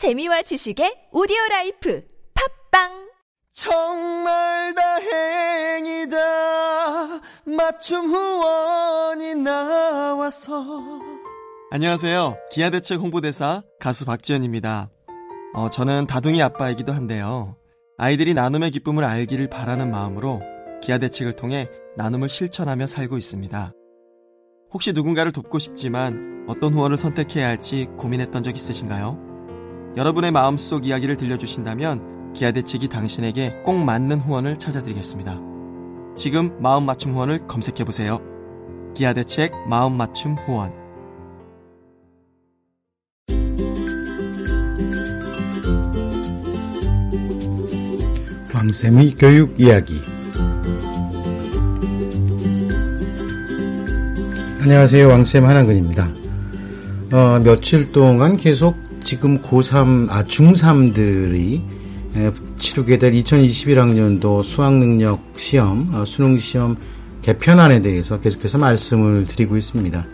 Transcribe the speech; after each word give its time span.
재미와 0.00 0.40
지식의 0.40 1.08
오디오 1.12 1.36
라이프 1.50 2.02
팟빵 2.72 3.10
정말 3.52 4.74
다행이다 4.74 6.16
맞춤 7.54 8.06
후원이 8.06 9.34
나와서 9.34 10.64
안녕하세요. 11.70 12.38
기아대책 12.50 12.98
홍보대사 12.98 13.62
가수 13.78 14.06
박지현입니다. 14.06 14.88
어, 15.52 15.68
저는 15.68 16.06
다둥이 16.06 16.42
아빠이기도 16.42 16.94
한데요. 16.94 17.58
아이들이 17.98 18.32
나눔의 18.32 18.70
기쁨을 18.70 19.04
알기를 19.04 19.50
바라는 19.50 19.90
마음으로 19.90 20.40
기아대책을 20.80 21.34
통해 21.34 21.68
나눔을 21.98 22.30
실천하며 22.30 22.86
살고 22.86 23.18
있습니다. 23.18 23.74
혹시 24.72 24.94
누군가를 24.94 25.32
돕고 25.32 25.58
싶지만 25.58 26.46
어떤 26.48 26.72
후원을 26.72 26.96
선택해야 26.96 27.46
할지 27.46 27.84
고민했던 27.98 28.42
적 28.42 28.56
있으신가요? 28.56 29.28
여러분의 29.96 30.30
마음속 30.30 30.86
이야기를 30.86 31.16
들려주신다면 31.16 32.32
기아대책이 32.32 32.88
당신에게 32.88 33.62
꼭 33.64 33.74
맞는 33.76 34.20
후원을 34.20 34.58
찾아드리겠습니다. 34.58 35.40
지금 36.16 36.56
마음 36.60 36.84
맞춤 36.86 37.14
후원을 37.14 37.46
검색해보세요. 37.46 38.30
기아대책 38.94 39.52
마음 39.68 39.96
맞춤 39.96 40.34
후원 40.34 40.72
왕쌤의 48.52 49.14
교육 49.14 49.58
이야기 49.58 49.94
안녕하세요 54.62 55.08
왕쌤 55.08 55.46
한한근입니다 55.46 56.08
어, 57.12 57.40
며칠 57.42 57.90
동안 57.92 58.36
계속 58.36 58.76
지금 59.02 59.42
고3, 59.42 60.08
아, 60.10 60.24
중3들이 60.24 61.60
치르게 62.56 62.98
될 62.98 63.12
2021학년도 63.12 64.42
수학능력 64.42 65.20
시험, 65.36 65.94
어, 65.94 66.04
수능 66.04 66.36
시험 66.38 66.76
개편안에 67.22 67.82
대해서 67.82 68.18
계속해서 68.20 68.58
말씀을 68.58 69.26
드리고 69.26 69.56
있습니다. 69.56 70.04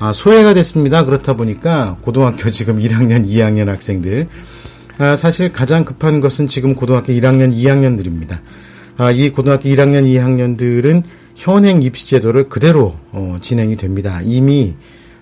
아, 0.00 0.12
소외가 0.12 0.54
됐습니다. 0.54 1.04
그렇다 1.04 1.34
보니까 1.34 1.96
고등학교 2.02 2.50
지금 2.52 2.78
1학년, 2.78 3.26
2학년 3.26 3.66
학생들, 3.66 4.28
아, 4.98 5.16
사실 5.16 5.50
가장 5.50 5.84
급한 5.84 6.20
것은 6.20 6.46
지금 6.48 6.74
고등학교 6.74 7.12
1학년, 7.12 7.54
2학년들입니다. 7.54 8.38
아, 8.96 9.10
이 9.10 9.30
고등학교 9.30 9.68
1학년, 9.68 10.04
2학년들은 10.04 11.02
현행 11.34 11.82
입시제도를 11.82 12.48
그대로 12.48 12.96
어, 13.12 13.38
진행이 13.40 13.76
됩니다. 13.76 14.20
이미 14.24 14.74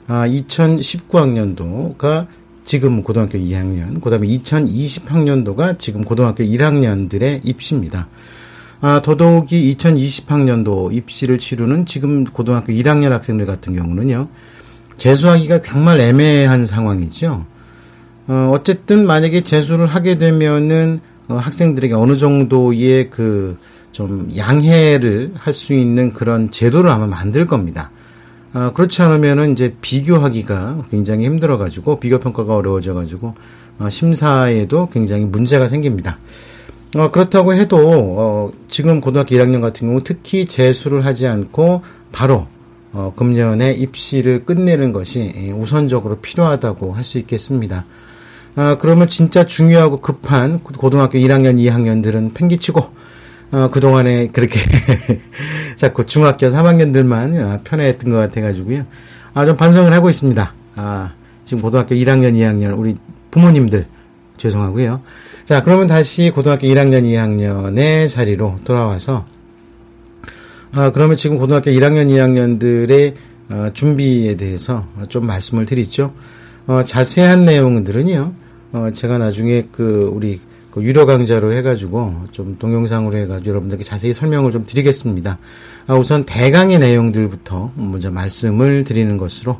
아, 0.06 0.26
2019학년도가 0.26 2.26
지금 2.66 3.02
고등학교 3.02 3.38
2학년, 3.38 4.02
그 4.02 4.10
다음에 4.10 4.26
2020학년도가 4.26 5.78
지금 5.78 6.04
고등학교 6.04 6.44
1학년들의 6.44 7.40
입시입니다. 7.44 8.08
아, 8.82 9.00
더더욱이 9.02 9.74
2020학년도 9.74 10.92
입시를 10.92 11.38
치르는 11.38 11.86
지금 11.86 12.24
고등학교 12.24 12.74
1학년 12.74 13.08
학생들 13.08 13.46
같은 13.46 13.74
경우는요, 13.74 14.28
재수하기가 14.98 15.62
정말 15.62 16.00
애매한 16.00 16.66
상황이죠. 16.66 17.46
어, 18.26 18.50
어쨌든 18.52 19.06
만약에 19.06 19.40
재수를 19.40 19.86
하게 19.86 20.18
되면은 20.18 21.00
어, 21.28 21.36
학생들에게 21.36 21.94
어느 21.94 22.18
정도의 22.18 23.08
그 23.08 23.56
좀 23.96 24.28
양해를 24.36 25.32
할 25.38 25.54
수 25.54 25.72
있는 25.72 26.12
그런 26.12 26.50
제도를 26.50 26.90
아마 26.90 27.06
만들 27.06 27.46
겁니다. 27.46 27.90
어, 28.56 28.72
그렇지 28.72 29.02
않으면은 29.02 29.52
이제 29.52 29.74
비교하기가 29.82 30.86
굉장히 30.90 31.26
힘들어가지고 31.26 32.00
비교 32.00 32.18
평가가 32.18 32.56
어려워져가지고 32.56 33.34
어, 33.80 33.90
심사에도 33.90 34.88
굉장히 34.88 35.26
문제가 35.26 35.68
생깁니다. 35.68 36.18
어, 36.96 37.10
그렇다고 37.10 37.52
해도 37.52 37.76
어, 37.78 38.52
지금 38.68 39.02
고등학교 39.02 39.34
1학년 39.36 39.60
같은 39.60 39.88
경우 39.88 40.00
특히 40.02 40.46
재수를 40.46 41.04
하지 41.04 41.26
않고 41.26 41.82
바로 42.12 42.46
어, 42.94 43.12
금년에 43.14 43.72
입시를 43.72 44.46
끝내는 44.46 44.94
것이 44.94 45.34
예, 45.36 45.50
우선적으로 45.50 46.16
필요하다고 46.20 46.94
할 46.94 47.04
수 47.04 47.18
있겠습니다. 47.18 47.84
아, 48.54 48.78
그러면 48.80 49.06
진짜 49.08 49.44
중요하고 49.44 49.98
급한 49.98 50.60
고등학교 50.60 51.18
1학년, 51.18 51.58
2학년들은 51.58 52.32
팽기치고 52.32 52.88
어, 53.56 53.68
그동안에 53.68 54.26
그렇게 54.34 54.60
자꾸 55.76 56.04
중학교 56.04 56.46
3학년들만 56.48 57.40
아, 57.42 57.60
편애했던 57.64 58.10
것 58.10 58.18
같아가지고요. 58.18 58.84
아, 59.32 59.46
좀 59.46 59.56
반성을 59.56 59.90
하고 59.94 60.10
있습니다. 60.10 60.54
아, 60.74 61.14
지금 61.46 61.62
고등학교 61.62 61.94
1학년, 61.94 62.34
2학년, 62.34 62.78
우리 62.78 62.96
부모님들, 63.30 63.86
죄송하고요. 64.36 65.00
자, 65.46 65.62
그러면 65.62 65.86
다시 65.86 66.28
고등학교 66.28 66.66
1학년, 66.66 67.04
2학년의 67.04 68.10
자리로 68.10 68.60
돌아와서, 68.64 69.24
아, 70.72 70.90
그러면 70.90 71.16
지금 71.16 71.38
고등학교 71.38 71.70
1학년, 71.70 72.10
2학년들의 72.10 73.14
어, 73.48 73.70
준비에 73.72 74.36
대해서 74.36 74.86
좀 75.08 75.24
말씀을 75.24 75.64
드리죠. 75.64 76.12
어, 76.66 76.82
자세한 76.84 77.46
내용들은요, 77.46 78.34
어, 78.72 78.90
제가 78.92 79.16
나중에 79.16 79.68
그, 79.72 80.10
우리 80.12 80.40
그 80.76 80.84
유료 80.84 81.06
강좌로 81.06 81.52
해가지고 81.52 82.26
좀 82.30 82.56
동영상으로 82.58 83.18
해가지고 83.18 83.50
여러분들께 83.50 83.82
자세히 83.82 84.14
설명을 84.14 84.52
좀 84.52 84.64
드리겠습니다. 84.64 85.38
아, 85.88 85.94
우선 85.94 86.24
대강의 86.24 86.78
내용들부터 86.78 87.72
먼저 87.74 88.12
말씀을 88.12 88.84
드리는 88.84 89.16
것으로 89.16 89.58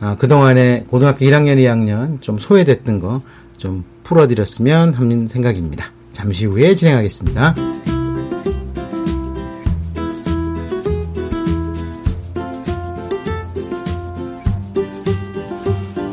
아, 0.00 0.16
그동안에 0.16 0.86
고등학교 0.88 1.24
1학년, 1.26 1.58
2학년 1.58 2.22
좀 2.22 2.38
소외됐던 2.38 2.98
거 2.98 3.20
좀 3.62 3.84
풀어드렸으면 4.02 4.92
하는 4.92 5.28
생각입니다. 5.28 5.92
잠시 6.10 6.46
후에 6.46 6.74
진행하겠습니다. 6.74 7.54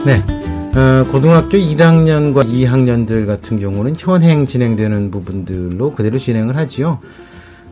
네. 0.05 0.38
어, 0.79 1.03
고등학교 1.11 1.57
1학년과 1.57 2.47
2학년들 2.47 3.25
같은 3.25 3.59
경우는 3.59 3.95
현행 3.97 4.45
진행되는 4.45 5.11
부분들로 5.11 5.91
그대로 5.91 6.17
진행을 6.17 6.55
하지요. 6.55 6.99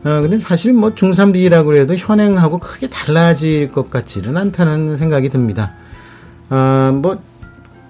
어, 0.04 0.20
근데 0.20 0.36
사실 0.36 0.74
뭐 0.74 0.90
중3, 0.90 1.32
D라고 1.32 1.74
해도 1.74 1.94
현행하고 1.94 2.58
크게 2.58 2.88
달라질 2.90 3.68
것 3.68 3.88
같지는 3.88 4.36
않다는 4.36 4.98
생각이 4.98 5.30
듭니다. 5.30 5.72
어, 6.50 6.92
뭐, 7.00 7.18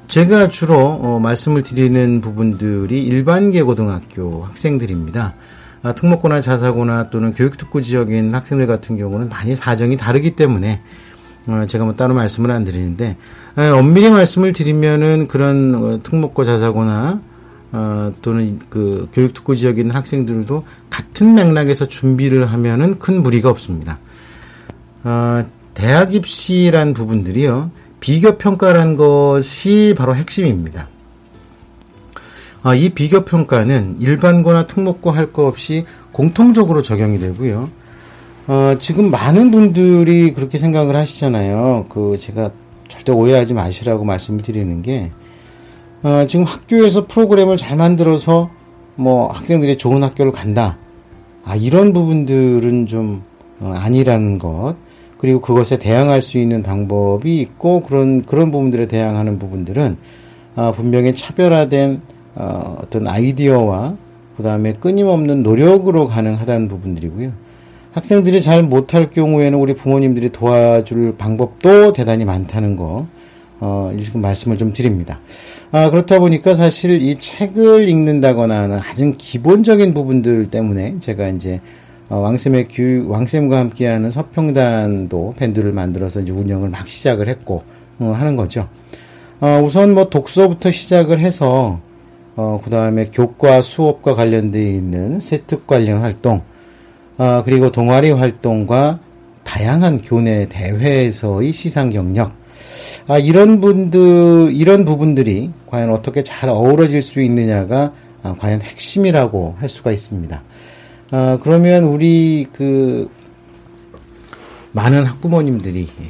제가 0.06 0.50
주로 0.50 0.78
어, 0.78 1.18
말씀을 1.18 1.64
드리는 1.64 2.20
부분들이 2.20 3.02
일반계 3.02 3.62
고등학교 3.62 4.44
학생들입니다. 4.44 5.34
아, 5.82 5.92
특목고나 5.94 6.40
자사고나 6.40 7.10
또는 7.10 7.32
교육특구 7.32 7.82
지역인 7.82 8.32
학생들 8.32 8.68
같은 8.68 8.96
경우는 8.96 9.28
많이 9.28 9.56
사정이 9.56 9.96
다르기 9.96 10.36
때문에 10.36 10.80
어, 11.48 11.64
제가 11.66 11.84
뭐 11.84 11.94
따로 11.94 12.14
말씀을 12.14 12.50
안 12.50 12.64
드리는데 12.64 13.16
어, 13.56 13.78
엄밀히 13.78 14.10
말씀을 14.10 14.52
드리면은 14.52 15.26
그런 15.26 15.74
어, 15.74 15.98
특목고 16.02 16.44
자사고나 16.44 17.20
어, 17.72 18.12
또는 18.22 18.60
그 18.68 19.08
교육 19.12 19.34
특구 19.34 19.56
지역에 19.56 19.80
있는 19.80 19.94
학생들도 19.94 20.64
같은 20.90 21.34
맥락에서 21.34 21.86
준비를 21.86 22.46
하면은 22.46 22.98
큰 22.98 23.22
무리가 23.22 23.50
없습니다. 23.50 23.98
어, 25.04 25.44
대학 25.74 26.14
입시란 26.14 26.92
부분들이요 26.92 27.70
비교 28.00 28.36
평가란 28.36 28.96
것이 28.96 29.94
바로 29.96 30.14
핵심입니다. 30.14 30.88
아, 32.62 32.74
이 32.74 32.90
비교 32.90 33.24
평가는 33.24 33.96
일반고나 34.00 34.66
특목고 34.66 35.10
할 35.10 35.32
거 35.32 35.46
없이 35.46 35.84
공통적으로 36.12 36.82
적용이 36.82 37.18
되고요. 37.18 37.70
어, 38.48 38.76
지금 38.78 39.10
많은 39.10 39.50
분들이 39.50 40.32
그렇게 40.32 40.56
생각을 40.56 40.96
하시잖아요. 40.96 41.84
그 41.90 42.16
제가 42.18 42.50
절대 42.88 43.12
오해하지 43.12 43.52
마시라고 43.52 44.06
말씀을 44.06 44.40
드리는 44.40 44.80
게 44.80 45.12
어, 46.02 46.26
지금 46.26 46.46
학교에서 46.46 47.04
프로그램을 47.06 47.58
잘 47.58 47.76
만들어서 47.76 48.48
뭐 48.94 49.28
학생들이 49.28 49.76
좋은 49.76 50.02
학교를 50.02 50.32
간다. 50.32 50.78
아 51.44 51.56
이런 51.56 51.92
부분들은 51.92 52.86
좀 52.86 53.22
어, 53.60 53.74
아니라는 53.76 54.38
것. 54.38 54.76
그리고 55.18 55.42
그것에 55.42 55.78
대항할 55.78 56.22
수 56.22 56.38
있는 56.38 56.62
방법이 56.62 57.38
있고 57.40 57.80
그런 57.80 58.22
그런 58.22 58.50
부분들에 58.50 58.88
대항하는 58.88 59.38
부분들은 59.38 59.98
어, 60.56 60.72
분명히 60.74 61.14
차별화된 61.14 62.00
어, 62.36 62.78
어떤 62.80 63.08
아이디어와 63.08 63.96
그 64.38 64.42
다음에 64.42 64.72
끊임없는 64.72 65.42
노력으로 65.42 66.06
가능하다는 66.06 66.68
부분들이고요. 66.68 67.47
학생들이 67.92 68.42
잘 68.42 68.62
못할 68.62 69.10
경우에는 69.10 69.58
우리 69.58 69.74
부모님들이 69.74 70.30
도와줄 70.30 71.16
방법도 71.16 71.92
대단히 71.92 72.24
많다는 72.24 72.76
거, 72.76 73.06
어, 73.60 73.92
지금 74.02 74.20
말씀을 74.20 74.56
좀 74.56 74.72
드립니다. 74.72 75.20
아, 75.72 75.90
그렇다 75.90 76.18
보니까 76.18 76.54
사실 76.54 77.02
이 77.02 77.16
책을 77.16 77.88
읽는다거나 77.88 78.62
하는 78.62 78.78
아주 78.78 79.14
기본적인 79.16 79.94
부분들 79.94 80.50
때문에 80.50 80.96
제가 81.00 81.28
이제 81.28 81.60
어, 82.10 82.18
왕쌤의 82.18 82.68
교육, 82.70 83.10
왕쌤과 83.10 83.58
함께하는 83.58 84.10
서평단도 84.10 85.34
밴드를 85.36 85.72
만들어서 85.72 86.20
이제 86.20 86.32
운영을 86.32 86.70
막 86.70 86.88
시작을 86.88 87.28
했고, 87.28 87.64
어, 87.98 88.14
하는 88.16 88.34
거죠. 88.36 88.68
어, 89.40 89.60
우선 89.62 89.92
뭐 89.92 90.08
독서부터 90.08 90.70
시작을 90.70 91.20
해서, 91.20 91.80
어, 92.34 92.60
그 92.64 92.70
다음에 92.70 93.06
교과 93.12 93.60
수업과 93.60 94.14
관련되어 94.14 94.62
있는 94.62 95.20
세특 95.20 95.66
관련 95.66 96.00
활동, 96.00 96.40
어, 97.18 97.42
그리고 97.44 97.70
동아리 97.70 98.10
활동과 98.12 99.00
다양한 99.44 100.02
교내 100.02 100.46
대회에서의 100.48 101.52
시상 101.52 101.90
경력, 101.90 102.32
아, 103.08 103.18
이런 103.18 103.60
분들, 103.60 104.52
이런 104.52 104.84
부분들이 104.84 105.50
과연 105.66 105.90
어떻게 105.90 106.22
잘 106.22 106.48
어우러질 106.48 107.02
수 107.02 107.20
있느냐가 107.20 107.92
아, 108.22 108.34
과연 108.38 108.62
핵심이라고 108.62 109.56
할 109.58 109.68
수가 109.68 109.92
있습니다. 109.92 110.42
아, 111.10 111.38
그러면 111.42 111.84
우리 111.84 112.46
그 112.52 113.10
많은 114.72 115.06
학부모님들이 115.06 115.88
예, 116.00 116.04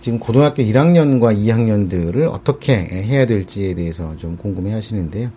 지금 0.00 0.18
고등학교 0.18 0.62
1학년과 0.62 1.36
2학년들을 1.36 2.26
어떻게 2.30 2.76
해야 2.76 3.26
될지에 3.26 3.74
대해서 3.74 4.16
좀 4.16 4.36
궁금해 4.36 4.72
하시는데요. 4.72 5.30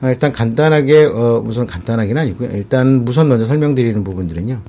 아, 0.00 0.08
일단 0.10 0.32
간단하게, 0.32 1.06
어, 1.06 1.42
우선 1.44 1.66
간단하게는 1.66 2.22
아니고요. 2.22 2.50
일단 2.52 3.04
우선 3.08 3.28
먼저 3.28 3.44
설명드리는 3.44 4.04
부분들은요. 4.04 4.60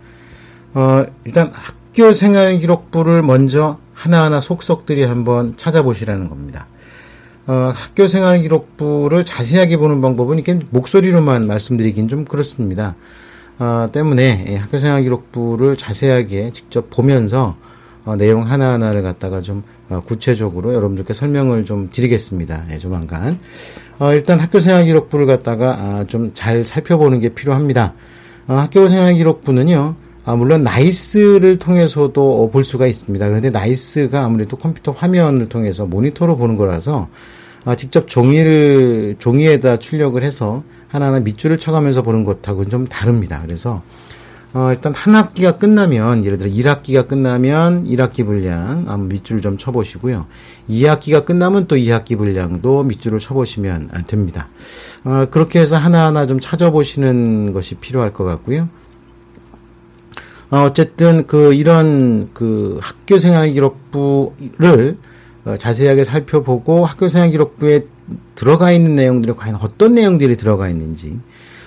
어, 0.73 1.05
일단 1.23 1.51
학교 1.53 2.13
생활 2.13 2.57
기록부를 2.59 3.21
먼저 3.21 3.77
하나하나 3.93 4.41
속속들이 4.41 5.03
한번 5.03 5.55
찾아보시라는 5.57 6.29
겁니다. 6.29 6.67
어, 7.47 7.71
학교 7.75 8.07
생활 8.07 8.41
기록부를 8.41 9.25
자세하게 9.25 9.77
보는 9.77 10.01
방법은 10.01 10.37
이렇게 10.37 10.59
목소리로만 10.69 11.47
말씀드리긴 11.47 12.07
좀 12.07 12.25
그렇습니다. 12.25 12.95
어, 13.59 13.89
때문에 13.91 14.45
예, 14.49 14.55
학교 14.55 14.77
생활 14.77 15.03
기록부를 15.03 15.75
자세하게 15.75 16.51
직접 16.53 16.89
보면서 16.89 17.57
어, 18.09 18.15
내용 18.15 18.41
하나하나를 18.41 19.03
갖다가 19.03 19.41
좀 19.41 19.61
어, 19.87 20.01
구체적으로 20.03 20.73
여러분들께 20.73 21.13
설명을 21.13 21.63
좀 21.63 21.91
드리겠습니다. 21.93 22.65
예, 22.71 22.79
조만간. 22.79 23.37
어, 23.99 24.13
일단 24.13 24.39
학교 24.39 24.59
생활 24.59 24.85
기록부를 24.85 25.27
갖다가 25.27 25.77
아, 25.79 26.05
좀 26.07 26.31
잘 26.33 26.65
살펴보는 26.65 27.19
게 27.19 27.29
필요합니다. 27.29 27.93
어, 28.47 28.55
학교 28.55 28.87
생활 28.87 29.13
기록부는요. 29.13 29.95
아, 30.25 30.35
물론 30.35 30.63
나이스를 30.63 31.57
통해서도 31.57 32.41
어, 32.43 32.49
볼 32.49 32.63
수가 32.63 32.87
있습니다. 32.87 33.27
그런데 33.27 33.51
나이스가 33.51 34.23
아무래도 34.25 34.57
컴퓨터 34.57 34.91
화면을 34.91 35.47
통해서 35.47 35.85
모니터로 35.85 36.35
보는 36.35 36.55
거라서 36.55 37.09
아, 37.63 37.75
직접 37.75 38.07
종이를 38.07 39.17
종이에다 39.19 39.77
출력을 39.77 40.23
해서 40.23 40.63
하나하나 40.87 41.19
밑줄을 41.19 41.59
쳐가면서 41.59 42.01
보는 42.01 42.23
것하고는 42.23 42.71
좀 42.71 42.87
다릅니다. 42.87 43.39
그래서 43.45 43.83
어, 44.51 44.71
일단 44.71 44.93
한 44.95 45.13
학기가 45.13 45.57
끝나면 45.57 46.25
예를 46.25 46.39
들어 46.39 46.49
1학기가 46.49 47.07
끝나면 47.07 47.85
1학기 47.85 48.25
분량 48.25 48.85
아, 48.87 48.97
밑줄을 48.97 49.41
좀 49.41 49.57
쳐보시고요. 49.57 50.25
2학기가 50.69 51.23
끝나면 51.23 51.67
또 51.67 51.75
2학기 51.75 52.17
분량도 52.17 52.83
밑줄을 52.83 53.19
쳐보시면 53.19 53.91
됩니다. 54.07 54.49
어, 55.03 55.27
그렇게 55.29 55.59
해서 55.59 55.75
하나하나 55.75 56.25
좀 56.25 56.39
찾아보시는 56.39 57.53
것이 57.53 57.75
필요할 57.75 58.11
것 58.11 58.23
같고요. 58.23 58.69
어, 60.49 60.63
어쨌든 60.63 61.27
그 61.27 61.53
이런 61.53 62.31
그 62.33 62.79
학교 62.81 63.19
생활 63.19 63.51
기록부를 63.51 64.97
어, 65.45 65.57
자세하게 65.57 66.03
살펴보고 66.03 66.85
학교 66.85 67.07
생활 67.07 67.29
기록부에 67.29 67.85
들어가 68.33 68.71
있는 68.71 68.95
내용들이 68.95 69.33
과연 69.35 69.57
어떤 69.61 69.93
내용들이 69.93 70.37
들어가 70.37 70.69
있는지 70.69 71.19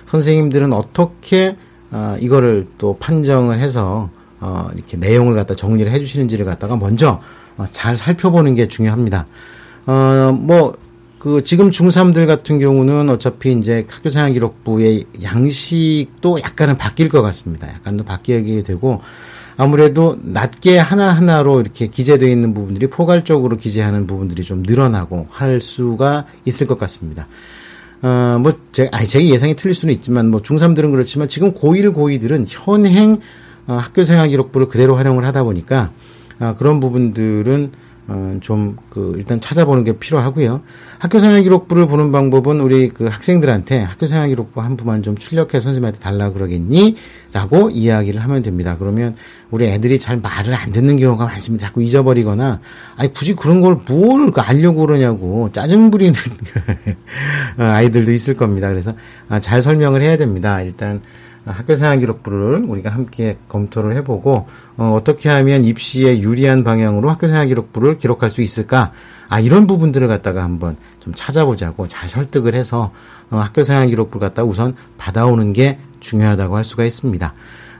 선생님들은 0.06 0.72
어떻게 0.72 1.56
어, 1.92 2.16
이거를 2.18 2.66
또 2.78 2.96
판정을 2.98 3.58
해서 3.58 4.10
어, 4.40 4.68
이렇게 4.74 4.96
내용을 4.96 5.34
갖다 5.34 5.54
정리를 5.54 5.90
해주시는지를 5.92 6.44
갖다가 6.44 6.76
먼저 6.76 7.20
어, 7.56 7.66
잘 7.70 7.94
살펴보는 7.94 8.54
게 8.54 8.66
중요합니다. 8.66 9.26
어, 9.86 10.32
뭐, 10.32 10.74
그, 11.18 11.44
지금 11.44 11.70
중3들 11.70 12.26
같은 12.26 12.58
경우는 12.58 13.08
어차피 13.08 13.52
이제 13.52 13.86
학교생활 13.88 14.32
기록부의 14.32 15.04
양식도 15.22 16.40
약간은 16.40 16.78
바뀔 16.78 17.08
것 17.08 17.22
같습니다. 17.22 17.68
약간 17.68 17.96
더 17.96 18.02
바뀌게 18.02 18.62
되고, 18.64 19.00
아무래도 19.56 20.18
낮게 20.22 20.78
하나하나로 20.78 21.60
이렇게 21.60 21.86
기재되어 21.86 22.28
있는 22.28 22.54
부분들이 22.54 22.88
포괄적으로 22.88 23.56
기재하는 23.56 24.06
부분들이 24.06 24.42
좀 24.42 24.64
늘어나고 24.66 25.26
할 25.30 25.60
수가 25.60 26.24
있을 26.44 26.66
것 26.66 26.78
같습니다. 26.78 27.28
어, 28.02 28.38
뭐, 28.40 28.52
제, 28.72 28.88
아니, 28.92 29.06
제 29.06 29.24
예상이 29.24 29.54
틀릴 29.54 29.74
수는 29.74 29.94
있지만, 29.94 30.28
뭐, 30.28 30.40
중3들은 30.40 30.90
그렇지만, 30.90 31.28
지금 31.28 31.54
고1, 31.54 31.94
고2들은 31.94 32.46
현행 32.48 33.20
어, 33.68 33.74
학교생활 33.74 34.28
기록부를 34.28 34.68
그대로 34.68 34.96
활용을 34.96 35.24
하다 35.24 35.44
보니까, 35.44 35.92
어, 36.40 36.54
그런 36.58 36.80
부분들은 36.80 37.70
어, 38.08 38.36
좀, 38.40 38.76
그, 38.90 39.14
일단 39.16 39.40
찾아보는 39.40 39.84
게 39.84 39.92
필요하고요. 39.92 40.62
학교 40.98 41.20
생활 41.20 41.42
기록부를 41.42 41.86
보는 41.86 42.10
방법은 42.10 42.60
우리 42.60 42.88
그 42.88 43.06
학생들한테 43.06 43.80
학교 43.80 44.06
생활 44.06 44.28
기록부 44.28 44.60
한 44.60 44.76
부만 44.76 45.02
좀 45.02 45.16
출력해 45.16 45.52
선생님한테 45.52 46.00
달라 46.00 46.30
그러겠니? 46.32 46.96
라고 47.32 47.70
이야기를 47.70 48.20
하면 48.20 48.42
됩니다. 48.42 48.76
그러면 48.78 49.14
우리 49.50 49.66
애들이 49.66 49.98
잘 49.98 50.18
말을 50.18 50.54
안 50.54 50.72
듣는 50.72 50.96
경우가 50.96 51.24
많습니다. 51.26 51.66
자꾸 51.66 51.82
잊어버리거나, 51.82 52.60
아니, 52.96 53.12
굳이 53.12 53.34
그런 53.34 53.60
걸 53.60 53.80
뭘 53.88 54.32
알려고 54.36 54.84
그러냐고 54.86 55.50
짜증 55.52 55.90
부리는 55.90 56.12
어, 57.58 57.62
아이들도 57.62 58.12
있을 58.12 58.34
겁니다. 58.34 58.68
그래서 58.68 58.94
아, 59.28 59.40
잘 59.40 59.62
설명을 59.62 60.02
해야 60.02 60.16
됩니다. 60.16 60.60
일단, 60.60 61.00
학교생활 61.44 61.98
기록부를 62.00 62.64
우리가 62.66 62.90
함께 62.90 63.36
검토를 63.48 63.94
해보고 63.96 64.46
어, 64.76 64.98
떻게 65.04 65.28
하면 65.28 65.64
입시에 65.64 66.20
유리한 66.20 66.62
방향으로 66.64 67.10
학교생활 67.10 67.48
기록부를 67.48 67.98
기록할 67.98 68.30
수 68.30 68.42
있을까? 68.42 68.92
아 69.28 69.40
이런 69.40 69.66
부분들을 69.66 70.06
갖다가 70.08 70.42
한번 70.44 70.76
좀 71.00 71.12
찾아보자고 71.16 71.88
잘 71.88 72.08
설득을 72.08 72.54
해서 72.54 72.92
어, 73.30 73.38
학교생활 73.38 73.88
기록부를 73.88 74.28
갖다 74.28 74.44
우선 74.44 74.76
받아오는 74.98 75.52
게 75.52 75.78
중요하다고 76.00 76.56
할 76.56 76.64
수가 76.64 76.84
있습니다. 76.84 77.34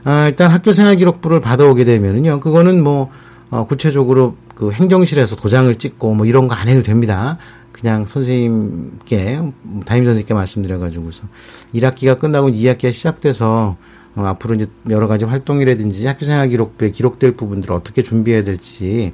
아, 0.05 0.27
일단 0.27 0.51
학교생활 0.51 0.97
기록부를 0.97 1.39
받아오게 1.39 1.85
되면은요, 1.85 2.41
그거는 2.41 2.83
뭐 2.83 3.09
어, 3.49 3.65
구체적으로 3.65 4.35
그 4.55 4.71
행정실에서 4.71 5.35
도장을 5.35 5.73
찍고 5.75 6.15
뭐 6.15 6.25
이런 6.25 6.47
거 6.47 6.55
안 6.55 6.67
해도 6.67 6.83
됩니다. 6.83 7.37
그냥 7.83 8.05
선생님께 8.05 9.41
담임 9.85 10.05
선생님께 10.05 10.33
말씀드려가지고서 10.33 11.27
1학기가 11.75 12.17
끝나고 12.17 12.47
2학기가 12.47 12.93
시작돼서 12.93 13.75
어, 14.15 14.21
앞으로 14.21 14.55
이제 14.55 14.67
여러 14.89 15.07
가지 15.09 15.25
활동이라든지 15.25 16.07
학교생활 16.07 16.47
기록부에 16.47 16.91
기록될 16.91 17.33
부분들을 17.33 17.75
어떻게 17.75 18.01
준비해야 18.01 18.45
될지 18.45 19.13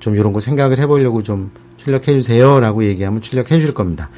좀 0.00 0.16
이런 0.16 0.32
거 0.32 0.40
생각을 0.40 0.80
해보려고 0.80 1.22
좀 1.22 1.52
출력해 1.76 2.06
주세요라고 2.06 2.82
얘기하면 2.82 3.20
출력해 3.20 3.60
줄 3.60 3.72
겁니다. 3.74 4.10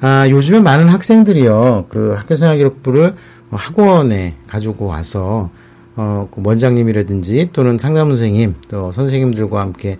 아, 0.00 0.26
요즘에 0.30 0.60
많은 0.60 0.88
학생들이요, 0.88 1.86
그 1.90 2.14
학교생활 2.16 2.56
기록부를 2.56 3.14
학원에 3.50 4.36
가지고 4.46 4.86
와서, 4.86 5.50
어, 5.96 6.28
그 6.30 6.40
원장님이라든지 6.42 7.50
또는 7.52 7.76
상담 7.76 8.08
선생님, 8.08 8.54
또 8.68 8.90
선생님들과 8.90 9.60
함께 9.60 9.98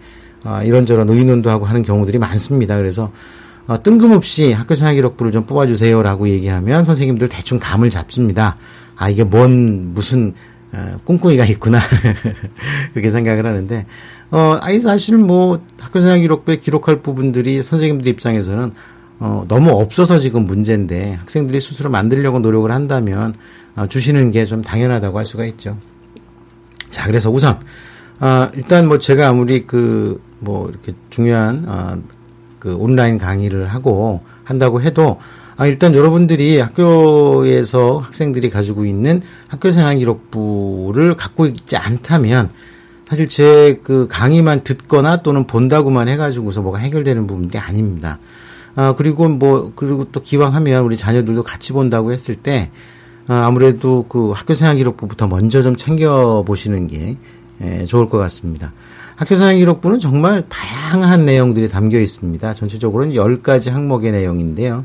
어, 0.49 0.63
이런저런 0.63 1.11
의논도 1.11 1.51
하고 1.51 1.67
하는 1.67 1.83
경우들이 1.83 2.17
많습니다. 2.19 2.79
그래서 2.79 3.13
어, 3.67 3.79
뜬금없이 3.83 4.53
학교 4.53 4.75
생활 4.75 4.95
기록부를 4.95 5.31
좀 5.31 5.45
뽑아주세요라고 5.45 6.31
얘기하면 6.31 6.85
선생님들 6.85 7.29
대충 7.29 7.59
감을 7.59 7.91
잡습니다. 7.91 8.57
아 8.97 9.11
이게 9.11 9.25
뭔 9.25 9.93
무슨 9.93 10.33
어, 10.73 10.99
꿍꿍이가 11.05 11.45
있구나 11.45 11.79
그렇게 12.95 13.11
생각을 13.11 13.45
하는데 13.45 13.85
어 14.31 14.59
아이 14.63 14.81
사실 14.81 15.19
뭐 15.19 15.63
학교 15.79 16.01
생활 16.01 16.21
기록부에 16.21 16.57
기록할 16.57 17.03
부분들이 17.03 17.63
선생님들 17.63 18.09
입장에서는 18.09 18.73
어, 19.21 19.45
너무 19.49 19.71
없어서 19.73 20.19
지금 20.19 20.47
문제인데 20.47 21.15
학생들이 21.15 21.61
스스로 21.61 21.91
만들려고 21.91 22.39
노력을 22.39 22.71
한다면 22.71 23.35
어, 23.77 23.87
주시는 23.87 24.31
게 24.31 24.47
좀 24.47 24.63
당연하다고 24.63 25.19
할 25.19 25.27
수가 25.27 25.45
있죠. 25.45 25.77
자, 26.91 27.07
그래서 27.07 27.31
우선 27.31 27.59
아, 28.21 28.51
일단 28.55 28.89
뭐 28.89 28.99
제가 28.99 29.29
아무리 29.29 29.67
그 29.67 30.21
뭐 30.41 30.69
이렇게 30.69 30.93
중요한 31.11 31.65
아, 31.67 31.99
그 32.59 32.75
온라인 32.75 33.19
강의를 33.19 33.67
하고 33.67 34.21
한다고 34.45 34.81
해도 34.81 35.19
아, 35.57 35.67
일단 35.67 35.95
여러분들이 35.95 36.59
학교에서 36.61 37.99
학생들이 37.99 38.51
가지고 38.51 38.85
있는 38.85 39.23
학교생활 39.49 39.97
기록부를 39.97 41.15
갖고 41.17 41.47
있지 41.47 41.77
않다면 41.77 42.51
사실 43.09 43.29
제 43.29 43.81
그 43.83 44.07
강의만 44.09 44.65
듣거나 44.65 45.23
또는 45.23 45.47
본다고만 45.47 46.09
해가지고서 46.09 46.63
뭐가 46.63 46.79
해결되는 46.79 47.27
부분이 47.27 47.57
아닙니다. 47.59 48.19
아, 48.77 48.95
그리고 48.97 49.29
뭐, 49.29 49.73
그리고 49.75 50.05
또 50.13 50.21
기왕 50.21 50.55
하면 50.55 50.85
우리 50.85 50.97
자녀들도 50.97 51.43
같이 51.43 51.73
본다고 51.73 52.13
했을 52.13 52.37
때, 52.37 52.71
아, 53.27 53.47
아무래도 53.47 54.05
그 54.09 54.31
학교생활 54.33 54.77
기록부부터 54.77 55.27
먼저 55.27 55.63
좀 55.63 55.75
챙겨보시는 55.75 56.87
게 56.87 57.17
예, 57.63 57.87
좋을 57.87 58.09
것 58.09 58.19
같습니다. 58.19 58.73
학교생활 59.17 59.57
기록부는 59.57 59.99
정말 59.99 60.45
다양한 60.49 61.25
내용들이 61.25 61.69
담겨 61.69 61.99
있습니다. 61.99 62.55
전체적으로는 62.55 63.15
10가지 63.15 63.71
항목의 63.71 64.13
내용인데요. 64.13 64.85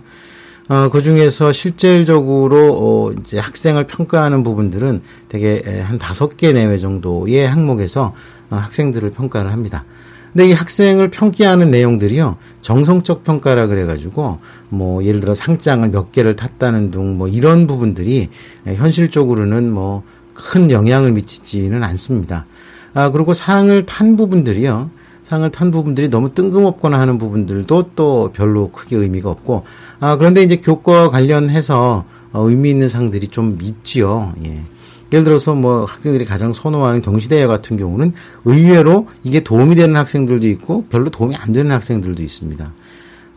어, 0.69 0.89
그 0.89 1.01
중에서 1.03 1.51
실질적으로, 1.51 2.73
어, 2.73 3.11
이제 3.11 3.37
학생을 3.37 3.85
평가하는 3.85 4.43
부분들은 4.43 5.01
되게 5.27 5.61
한 5.85 5.97
다섯 5.97 6.37
개 6.37 6.53
내외 6.53 6.77
정도의 6.77 7.47
항목에서 7.47 8.13
어, 8.49 8.55
학생들을 8.55 9.11
평가를 9.11 9.51
합니다. 9.51 9.85
근데 10.31 10.47
이 10.47 10.51
학생을 10.51 11.09
평가하는 11.11 11.69
내용들이요. 11.69 12.37
정성적 12.61 13.23
평가라 13.23 13.67
그래가지고 13.67 14.39
뭐 14.69 15.03
예를 15.03 15.19
들어 15.19 15.35
상장을 15.35 15.87
몇 15.89 16.11
개를 16.11 16.35
탔다는 16.35 16.89
등뭐 16.89 17.27
이런 17.27 17.67
부분들이 17.67 18.29
현실적으로는 18.65 19.71
뭐 19.71 20.01
큰 20.33 20.71
영향을 20.71 21.11
미치지는 21.11 21.83
않습니다. 21.83 22.45
아 22.93 23.09
그리고 23.11 23.33
상을 23.33 23.85
탄 23.85 24.15
부분들이요. 24.15 24.89
상을 25.23 25.49
탄 25.51 25.71
부분들이 25.71 26.09
너무 26.09 26.33
뜬금없거나 26.33 26.99
하는 26.99 27.17
부분들도 27.17 27.91
또 27.95 28.31
별로 28.33 28.71
크게 28.71 28.97
의미가 28.97 29.29
없고 29.29 29.63
아 29.99 30.17
그런데 30.17 30.43
이제 30.43 30.57
교과 30.57 31.09
관련해서 31.09 32.05
어, 32.33 32.49
의미 32.49 32.69
있는 32.71 32.89
상들이 32.89 33.27
좀 33.27 33.57
있지요. 33.61 34.33
예. 34.45 34.63
예를 35.11 35.23
들어서 35.23 35.53
뭐 35.53 35.85
학생들이 35.85 36.25
가장 36.25 36.53
선호하는 36.53 37.01
경시대회 37.01 37.45
같은 37.45 37.77
경우는 37.77 38.13
의외로 38.45 39.07
이게 39.23 39.41
도움이 39.41 39.75
되는 39.75 39.95
학생들도 39.95 40.47
있고 40.47 40.85
별로 40.89 41.09
도움이 41.11 41.35
안 41.35 41.53
되는 41.53 41.71
학생들도 41.71 42.23
있습니다. 42.23 42.73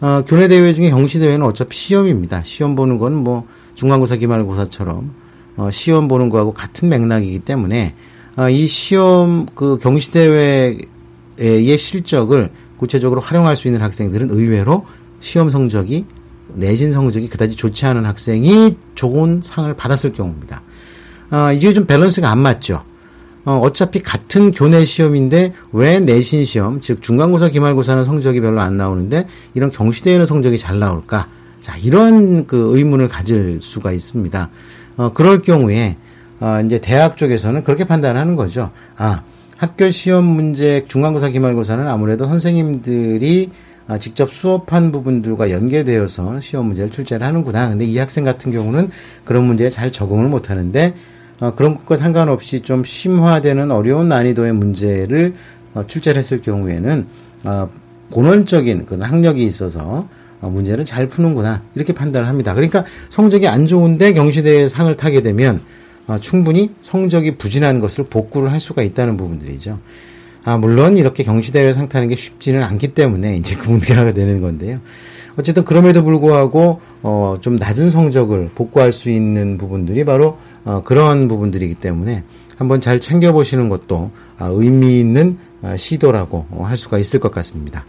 어, 0.01 0.25
교내 0.27 0.49
대회 0.49 0.73
중에 0.73 0.91
경시대회는 0.91 1.45
어차피 1.45 1.77
시험입니다. 1.77 2.43
시험 2.45 2.75
보는 2.75 2.99
건 2.99 3.13
뭐 3.13 3.47
중간고사, 3.77 4.17
기말고사처럼 4.17 5.13
어, 5.57 5.71
시험 5.71 6.09
보는 6.09 6.29
거하고 6.29 6.53
같은 6.53 6.89
맥락이기 6.89 7.41
때문에 7.41 7.95
어, 8.37 8.49
이 8.49 8.67
시험 8.67 9.47
그 9.55 9.79
경시대회의 9.79 10.79
실적을 11.79 12.51
구체적으로 12.77 13.21
활용할 13.21 13.57
수 13.57 13.69
있는 13.69 13.81
학생들은 13.81 14.31
의외로 14.31 14.85
시험 15.21 15.49
성적이 15.49 16.05
내신 16.49 16.93
성적이 16.93 17.29
그다지 17.29 17.57
좋지 17.57 17.87
않은 17.87 18.05
학생이 18.05 18.77
좋은 18.95 19.41
상을 19.43 19.73
받았을 19.75 20.13
경우입니다. 20.13 20.63
어, 21.31 21.53
이게 21.53 21.73
좀 21.73 21.87
밸런스가 21.87 22.31
안 22.31 22.39
맞죠. 22.39 22.83
어, 23.45 23.61
어차피 23.63 24.01
같은 24.01 24.51
교내 24.51 24.85
시험인데 24.85 25.53
왜 25.73 26.01
내신 26.01 26.45
시험, 26.45 26.81
즉 26.81 27.01
중간고사, 27.01 27.49
기말고사는 27.51 28.05
성적이 28.05 28.41
별로 28.41 28.61
안 28.61 28.77
나오는데 28.77 29.27
이런 29.55 29.71
경시대회는 29.71 30.27
성적이 30.27 30.59
잘 30.59 30.79
나올까? 30.79 31.29
자, 31.61 31.77
이런 31.79 32.47
그 32.47 32.77
의문을 32.77 33.09
가질 33.09 33.61
수가 33.63 33.93
있습니다. 33.93 34.51
어, 34.97 35.13
그럴 35.13 35.43
경우에 35.43 35.97
어, 36.41 36.61
이제 36.65 36.79
대학 36.81 37.17
쪽에서는 37.17 37.63
그렇게 37.63 37.85
판단하는 37.85 38.37
거죠. 38.37 38.71
아, 38.97 39.23
학교 39.57 39.91
시험 39.91 40.25
문제 40.25 40.85
중간고사, 40.87 41.31
기말고사는 41.31 41.89
아무래도 41.89 42.27
선생님들이 42.27 43.51
아, 43.89 43.99
직접 43.99 44.31
수업한 44.31 44.91
부분들과 44.91 45.51
연계되어서 45.51 46.41
시험 46.41 46.67
문제를 46.67 46.91
출제를 46.91 47.27
하는구나. 47.27 47.69
근데 47.69 47.85
이 47.85 47.97
학생 47.99 48.25
같은 48.25 48.51
경우는 48.51 48.91
그런 49.25 49.45
문제에 49.45 49.71
잘 49.71 49.93
적응을 49.93 50.29
못 50.29 50.51
하는데 50.51 50.95
어, 51.41 51.55
그런 51.55 51.75
것과 51.75 51.97
상관없이 51.97 52.61
좀 52.61 52.83
심화되는 52.83 53.71
어려운 53.71 54.09
난이도의 54.09 54.53
문제를 54.53 55.35
어, 55.75 55.87
출제를 55.87 56.19
했을 56.19 56.43
경우에는 56.43 57.07
어, 57.45 57.69
본원적인 58.11 58.87
그런 58.87 59.03
학력이 59.03 59.45
있어서 59.45 59.81
어, 59.81 60.09
문제를 60.41 60.85
잘 60.85 61.07
푸는구나 61.07 61.63
이렇게 61.75 61.93
판단을 61.93 62.29
합니다. 62.29 62.55
그러니까 62.55 62.85
성적이 63.09 63.49
안 63.49 63.67
좋은데 63.67 64.13
경시대회 64.13 64.69
상을 64.69 64.95
타게 64.97 65.23
되면 65.23 65.61
어, 66.07 66.19
충분히 66.21 66.71
성적이 66.83 67.37
부진한 67.37 67.81
것을 67.81 68.05
복구를 68.05 68.53
할 68.53 68.61
수가 68.61 68.83
있다는 68.83 69.17
부분들이죠. 69.17 69.79
아, 70.45 70.57
물론 70.57 70.97
이렇게 70.97 71.25
경시대회 71.25 71.73
상 71.73 71.89
타는 71.89 72.07
게 72.09 72.15
쉽지는 72.15 72.63
않기 72.63 72.89
때문에 72.89 73.37
이제 73.37 73.57
그 73.59 73.69
문제가 73.69 74.13
되는 74.13 74.41
건데요. 74.41 74.81
어쨌든 75.37 75.65
그럼에도 75.65 76.03
불구하고 76.03 76.81
어, 77.03 77.37
좀 77.41 77.57
낮은 77.57 77.91
성적을 77.91 78.51
복구할 78.55 78.93
수 78.93 79.11
있는 79.11 79.59
부분들이 79.59 80.05
바로 80.05 80.39
어, 80.65 80.83
그런 80.85 81.29
부분들이기 81.29 81.75
때문에 81.75 82.23
한번 82.57 82.81
잘 82.81 83.01
챙겨보시는 83.01 83.69
것도 83.69 84.11
아, 84.39 84.47
의미 84.47 84.99
있는 84.99 85.39
아, 85.63 85.77
시도라고 85.77 86.47
어, 86.51 86.65
할 86.65 86.77
수가 86.77 86.99
있을 86.99 87.21
것 87.21 87.31
같습니다. 87.33 87.85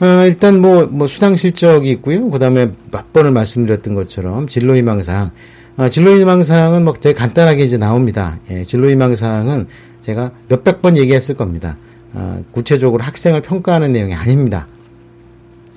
어, 0.00 0.24
일단 0.26 0.60
뭐, 0.60 0.86
뭐 0.86 1.06
수당 1.06 1.36
실적이 1.36 1.90
있고요. 1.90 2.28
그 2.30 2.38
다음에 2.38 2.70
몇 2.90 3.12
번을 3.12 3.32
말씀드렸던 3.32 3.94
것처럼 3.94 4.46
진로희망사항. 4.46 5.30
어, 5.78 5.88
진로희망사항은 5.88 6.84
뭐 6.84 6.92
되게 6.94 7.14
간단하게 7.18 7.62
이제 7.62 7.76
나옵니다. 7.78 8.38
예, 8.50 8.64
진로희망사항은 8.64 9.68
제가 10.00 10.32
몇백 10.48 10.82
번 10.82 10.96
얘기했을 10.96 11.34
겁니다. 11.34 11.76
어, 12.14 12.42
구체적으로 12.50 13.02
학생을 13.02 13.42
평가하는 13.42 13.92
내용이 13.92 14.14
아닙니다. 14.14 14.66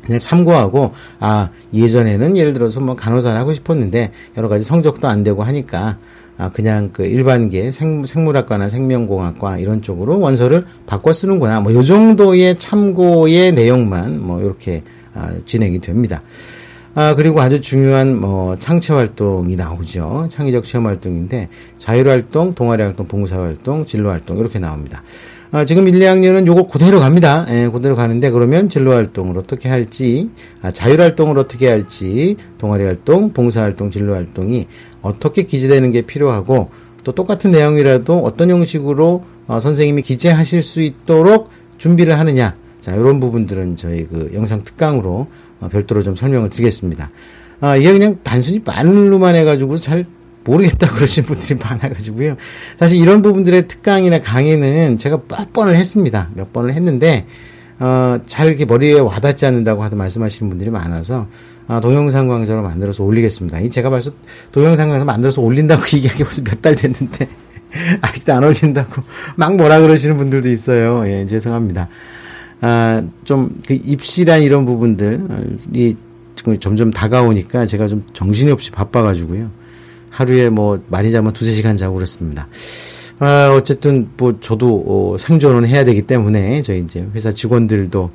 그냥 0.03 0.19
참고하고 0.19 0.93
아 1.19 1.49
예전에는 1.73 2.35
예를 2.35 2.53
들어서 2.53 2.79
뭐 2.79 2.95
간호사를 2.95 3.39
하고 3.39 3.53
싶었는데 3.53 4.11
여러 4.37 4.49
가지 4.49 4.65
성적도 4.65 5.07
안 5.07 5.23
되고 5.23 5.43
하니까 5.43 5.99
아 6.41 6.49
그냥 6.49 6.89
그 6.91 7.05
일반계 7.05 7.69
생, 7.71 8.03
생물학과나 8.03 8.67
생명공학과 8.67 9.59
이런 9.59 9.83
쪽으로 9.83 10.19
원서를 10.19 10.63
바꿔 10.87 11.13
쓰는구나 11.13 11.61
뭐 11.61 11.71
요 11.71 11.83
정도의 11.83 12.55
참고의 12.55 13.51
내용만 13.51 14.19
뭐 14.19 14.41
이렇게 14.41 14.81
아, 15.13 15.31
진행이 15.45 15.79
됩니다. 15.79 16.23
아 16.95 17.13
그리고 17.13 17.41
아주 17.41 17.61
중요한 17.61 18.19
뭐 18.19 18.57
창체 18.57 18.91
활동이 18.91 19.55
나오죠. 19.55 20.29
창의적 20.31 20.63
체험 20.63 20.87
활동인데 20.87 21.49
자율 21.77 22.09
활동, 22.09 22.55
동아리 22.55 22.81
활동, 22.81 23.07
봉사 23.07 23.39
활동, 23.39 23.85
진로 23.85 24.09
활동 24.09 24.39
이렇게 24.39 24.57
나옵니다. 24.57 25.03
아, 25.53 25.65
지금 25.65 25.85
1, 25.85 25.99
2학년은 25.99 26.47
요거 26.47 26.67
그대로 26.67 27.01
갑니다. 27.01 27.45
예, 27.49 27.67
그대로 27.67 27.97
가는데 27.97 28.29
그러면 28.29 28.69
진로 28.69 28.93
활동을 28.93 29.37
어떻게 29.37 29.67
할지, 29.67 30.29
아, 30.61 30.71
자율 30.71 31.01
활동을 31.01 31.37
어떻게 31.37 31.67
할지, 31.67 32.37
동아리 32.57 32.85
활동, 32.85 33.33
봉사 33.33 33.61
활동, 33.61 33.91
진로 33.91 34.13
활동이 34.13 34.67
어떻게 35.01 35.43
기재되는 35.43 35.91
게 35.91 36.03
필요하고 36.03 36.69
또 37.03 37.11
똑같은 37.11 37.51
내용이라도 37.51 38.19
어떤 38.19 38.49
형식으로 38.49 39.25
어, 39.47 39.59
선생님이 39.59 40.03
기재하실 40.03 40.63
수 40.63 40.81
있도록 40.81 41.49
준비를 41.77 42.17
하느냐. 42.17 42.55
자, 42.79 42.95
이런 42.95 43.19
부분들은 43.19 43.75
저희 43.75 44.05
그 44.05 44.31
영상 44.33 44.63
특강으로 44.63 45.27
어, 45.59 45.67
별도로 45.69 46.01
좀 46.01 46.15
설명을 46.15 46.47
드리겠습니다. 46.47 47.11
아, 47.59 47.75
이게 47.75 47.91
그냥 47.91 48.19
단순히 48.23 48.61
말로만 48.63 49.35
해가지고 49.35 49.75
잘 49.75 50.05
모르겠다 50.43 50.87
그러신 50.93 51.23
분들이 51.23 51.55
많아가지고요. 51.55 52.35
사실 52.77 52.97
이런 52.97 53.21
부분들의 53.21 53.67
특강이나 53.67 54.19
강의는 54.19 54.97
제가 54.97 55.21
몇 55.27 55.53
번을 55.53 55.75
했습니다. 55.75 56.29
몇 56.33 56.51
번을 56.53 56.73
했는데, 56.73 57.25
어, 57.79 58.17
잘 58.25 58.47
이렇게 58.47 58.65
머리에 58.65 58.99
와닿지 58.99 59.45
않는다고 59.45 59.83
하도 59.83 59.95
말씀하시는 59.95 60.49
분들이 60.49 60.69
많아서, 60.69 61.27
아, 61.67 61.79
동영상 61.79 62.27
강좌로 62.27 62.61
만들어서 62.63 63.03
올리겠습니다. 63.03 63.59
이 63.61 63.69
제가 63.69 63.89
벌써 63.89 64.11
동영상 64.51 64.89
강좌 64.89 65.05
만들어서 65.05 65.41
올린다고 65.41 65.83
얘기하기 65.93 66.23
벌써 66.23 66.41
몇 66.43 66.61
달 66.61 66.75
됐는데, 66.75 67.27
아직도 68.01 68.33
안 68.33 68.43
올린다고 68.43 69.01
막 69.35 69.55
뭐라 69.55 69.79
그러시는 69.79 70.17
분들도 70.17 70.49
있어요. 70.49 71.07
예, 71.07 71.25
죄송합니다. 71.25 71.87
아, 72.61 73.03
좀, 73.23 73.59
그 73.67 73.73
입시란 73.73 74.41
이런 74.43 74.65
부분들 74.65 75.57
이 75.73 75.95
점점 76.59 76.91
다가오니까 76.91 77.65
제가 77.67 77.87
좀 77.87 78.03
정신이 78.13 78.51
없이 78.51 78.71
바빠가지고요. 78.71 79.60
하루에 80.11 80.49
뭐 80.49 80.79
많이 80.87 81.11
자면 81.11 81.33
두세 81.33 81.53
시간 81.53 81.77
자고 81.77 81.95
그렇습니다. 81.95 82.47
아, 83.19 83.53
어쨌든 83.55 84.09
뭐 84.17 84.37
저도 84.39 84.83
어, 84.85 85.17
생존은 85.17 85.67
해야 85.67 85.83
되기 85.85 86.03
때문에 86.03 86.61
저희 86.61 86.79
이제 86.79 87.07
회사 87.15 87.31
직원들도 87.31 88.11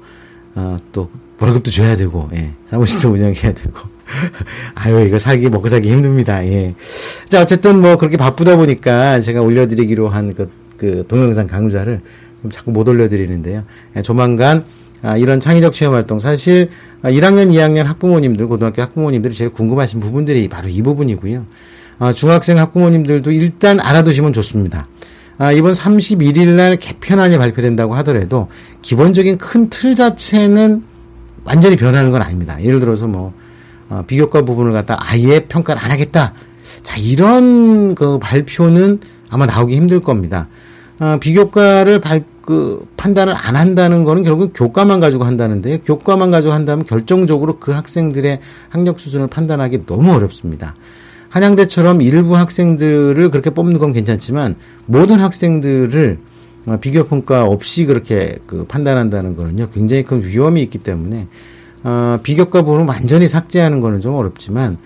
어, 0.56 0.76
또 0.92 1.10
월급도 1.40 1.70
줘야 1.70 1.96
되고 1.96 2.28
예, 2.34 2.52
사무실도 2.64 3.10
운영해야 3.10 3.52
되고 3.52 3.78
아유 4.74 5.06
이거 5.06 5.18
살기 5.18 5.48
먹고 5.48 5.68
살기 5.68 5.90
힘듭니다. 5.90 6.44
예. 6.46 6.74
자 7.28 7.42
어쨌든 7.42 7.80
뭐 7.80 7.96
그렇게 7.96 8.16
바쁘다 8.16 8.56
보니까 8.56 9.20
제가 9.20 9.42
올려드리기로 9.42 10.08
한그 10.08 10.50
그 10.76 11.04
동영상 11.08 11.46
강좌를 11.46 12.00
좀 12.42 12.50
자꾸 12.50 12.70
못 12.70 12.88
올려드리는데요. 12.88 13.64
예, 13.96 14.02
조만간 14.02 14.64
아, 15.02 15.16
이런 15.16 15.40
창의적 15.40 15.72
체험 15.72 15.94
활동 15.94 16.18
사실 16.18 16.70
아, 17.02 17.10
1학년, 17.10 17.50
2학년 17.50 17.84
학부모님들 17.84 18.46
고등학교 18.48 18.82
학부모님들이 18.82 19.34
제일 19.34 19.50
궁금하신 19.50 20.00
부분들이 20.00 20.48
바로 20.48 20.68
이 20.68 20.82
부분이고요. 20.82 21.46
아, 21.98 22.12
중학생 22.12 22.58
학부모님들도 22.58 23.30
일단 23.30 23.80
알아두시면 23.80 24.32
좋습니다. 24.34 24.86
아, 25.38 25.52
이번 25.52 25.72
31일 25.72 26.48
날 26.48 26.76
개편안이 26.76 27.38
발표된다고 27.38 27.94
하더라도 27.96 28.48
기본적인 28.82 29.38
큰 29.38 29.68
틀 29.70 29.94
자체는 29.94 30.82
완전히 31.44 31.76
변하는 31.76 32.10
건 32.10 32.22
아닙니다. 32.22 32.62
예를 32.62 32.80
들어서 32.80 33.06
뭐 33.06 33.32
어, 33.88 34.02
비교과 34.06 34.42
부분을 34.42 34.72
갖다 34.72 34.96
아예 34.98 35.40
평가를 35.40 35.82
안 35.82 35.90
하겠다. 35.90 36.32
자 36.82 36.96
이런 36.96 37.94
그 37.94 38.18
발표는 38.18 39.00
아마 39.30 39.46
나오기 39.46 39.76
힘들 39.76 40.00
겁니다. 40.00 40.48
어, 40.98 41.18
비교과를 41.20 42.00
발, 42.00 42.24
그 42.42 42.86
판단을 42.96 43.34
안 43.36 43.56
한다는 43.56 44.04
거는 44.04 44.22
결국 44.22 44.52
교과만 44.54 45.00
가지고 45.00 45.24
한다는데 45.24 45.78
교과만 45.84 46.30
가지고 46.30 46.52
한다면 46.54 46.84
결정적으로 46.84 47.58
그 47.58 47.72
학생들의 47.72 48.40
학력 48.70 48.98
수준을 48.98 49.28
판단하기 49.28 49.86
너무 49.86 50.14
어렵습니다. 50.14 50.74
한양대처럼 51.28 52.02
일부 52.02 52.36
학생들을 52.36 53.30
그렇게 53.30 53.50
뽑는 53.50 53.78
건 53.78 53.92
괜찮지만 53.92 54.56
모든 54.86 55.20
학생들을 55.20 56.18
어, 56.66 56.78
비교 56.80 57.04
평가 57.04 57.44
없이 57.44 57.84
그렇게 57.84 58.38
그 58.46 58.64
판단한다는 58.64 59.36
거는요 59.36 59.68
굉장히 59.70 60.02
큰 60.02 60.22
위험이 60.22 60.62
있기 60.62 60.78
때문에 60.78 61.28
어, 61.84 62.18
비교과 62.22 62.62
부분을 62.62 62.86
완전히 62.86 63.28
삭제하는 63.28 63.80
거는 63.80 64.00
좀 64.00 64.14
어렵지만 64.14 64.78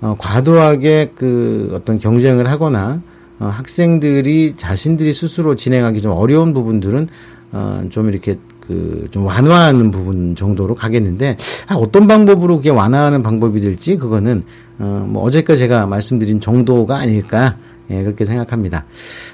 어, 0.00 0.14
과도하게 0.18 1.12
그 1.14 1.70
어떤 1.74 1.98
경쟁을 1.98 2.48
하거나 2.48 3.00
어, 3.40 3.46
학생들이 3.46 4.54
자신들이 4.56 5.12
스스로 5.12 5.56
진행하기 5.56 6.00
좀 6.02 6.12
어려운 6.12 6.54
부분들은 6.54 7.08
어, 7.52 7.84
좀 7.90 8.08
이렇게 8.08 8.36
그 8.66 8.94
좀 9.10 9.26
완화하는 9.26 9.90
부분 9.90 10.34
정도로 10.34 10.74
가겠는데 10.74 11.36
아, 11.68 11.74
어떤 11.74 12.06
방법으로 12.06 12.56
그게 12.56 12.70
완화하는 12.70 13.22
방법이 13.22 13.60
될지 13.60 13.96
그거는 13.96 14.42
어, 14.78 15.06
뭐 15.08 15.22
어제까 15.22 15.54
제가 15.54 15.86
말씀드린 15.86 16.40
정도가 16.40 16.96
아닐까 16.96 17.56
예, 17.90 18.02
그렇게 18.02 18.24
생각합니다. 18.24 18.86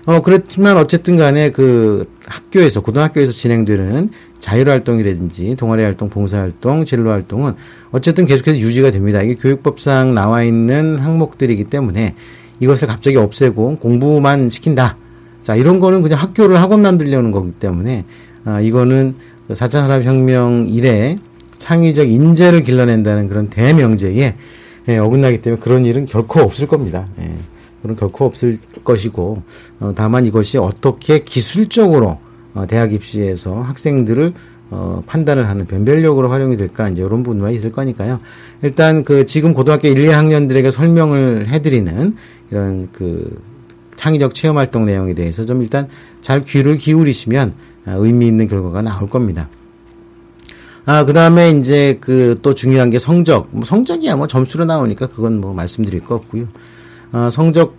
어, 0.07 0.21
그렇지만 0.21 0.77
어쨌든 0.77 1.17
간에 1.17 1.51
그 1.51 2.11
학교에서, 2.27 2.81
고등학교에서 2.81 3.31
진행되는 3.33 4.11
자율활동이라든지 4.41 5.55
동아리 5.57 5.85
활동, 5.85 6.11
봉사활동, 6.11 6.85
진로활동은 6.85 7.55
어쨌든 7.93 8.27
계속해서 8.27 8.59
유지가 8.59 8.91
됩니다. 8.91 9.23
이게 9.23 9.35
교육법상 9.35 10.15
나와 10.15 10.43
있는 10.43 10.99
항목들이기 10.99 11.65
때문에 11.65 12.17
이것을 12.59 12.89
갑자기 12.89 13.17
없애고 13.17 13.77
공부만 13.77 14.51
시킨다. 14.51 14.97
자, 15.43 15.55
이런 15.55 15.79
거는 15.79 16.03
그냥 16.03 16.21
학교를 16.21 16.61
학원 16.61 16.83
만들려는 16.83 17.31
거기 17.31 17.53
때문에, 17.53 18.05
아, 18.45 18.61
이거는 18.61 19.15
4차 19.51 19.71
산업혁명 19.71 20.69
이래 20.69 21.17
창의적 21.59 22.09
인재를 22.09 22.63
길러낸다는 22.63 23.29
그런 23.29 23.49
대명제에 23.49 24.35
예, 24.89 24.99
어긋나기 24.99 25.43
때문에 25.43 25.61
그런 25.61 25.85
일은 25.85 26.07
결코 26.07 26.41
없을 26.41 26.67
겁니다. 26.67 27.09
예. 27.21 27.33
그런 27.83 27.97
결코 27.97 28.25
없을 28.25 28.59
것이고 28.85 29.43
어, 29.81 29.93
다만 29.95 30.27
이것이 30.27 30.59
어떻게 30.59 31.21
기술적으로 31.21 32.19
어, 32.55 32.67
대학 32.67 32.93
입시에서 32.93 33.61
학생들을 33.61 34.35
어, 34.71 35.03
판단을 35.07 35.49
하는 35.49 35.67
변별력으로 35.67 36.31
활용이 36.31 36.57
될까 36.57 36.89
이제 36.89 37.03
이런 37.03 37.23
부분만 37.23 37.53
있을 37.53 37.73
거니까요. 37.73 38.21
일단 38.63 39.03
그 39.03 39.27
지금 39.27 39.53
고등학교 39.53 39.89
1, 39.89 40.07
2학년들에게 40.07 40.71
설명을 40.71 41.49
해드리는 41.49 42.17
이런 42.51 42.89
그 42.93 43.41
창의적 44.01 44.35
체험 44.35 44.57
활동 44.57 44.87
내용에 44.87 45.13
대해서 45.13 45.45
좀 45.45 45.61
일단 45.61 45.87
잘 46.23 46.43
귀를 46.43 46.79
기울이시면 46.79 47.53
아, 47.85 47.93
의미 47.99 48.27
있는 48.27 48.49
결과가 48.49 48.81
나올 48.81 49.11
겁니다. 49.11 49.51
아, 50.87 51.05
그 51.05 51.13
다음에 51.13 51.51
이제 51.51 51.99
그 52.01 52.35
또 52.41 52.55
중요한 52.55 52.89
게 52.89 52.99
성적. 52.99 53.49
뭐 53.51 53.63
성적이야 53.63 54.17
뭐 54.17 54.27
점수로 54.27 54.65
나오니까 54.65 55.09
그건 55.09 55.39
뭐 55.39 55.53
말씀드릴 55.53 56.01
거 56.01 56.15
없고요. 56.15 56.49
어, 57.13 57.29
성적 57.31 57.77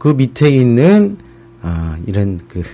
그 0.00 0.08
밑에 0.08 0.50
있는 0.50 1.16
어, 1.62 1.94
이런 2.04 2.40
그, 2.48 2.64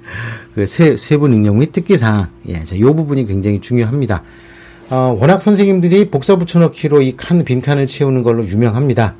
그 0.54 0.66
세, 0.66 0.96
세부 0.96 1.28
능력 1.28 1.54
및 1.56 1.72
특기사항. 1.72 2.28
예, 2.48 2.64
자, 2.64 2.78
요 2.78 2.96
부분이 2.96 3.26
굉장히 3.26 3.60
중요합니다. 3.60 4.22
어, 4.88 5.14
워낙 5.20 5.42
선생님들이 5.42 6.08
복사 6.08 6.36
붙여넣기로 6.36 7.02
이 7.02 7.12
칸, 7.14 7.44
빈칸을 7.44 7.84
채우는 7.84 8.22
걸로 8.22 8.46
유명합니다. 8.48 9.16